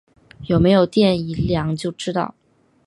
[0.47, 2.33] 有没有电一量就知道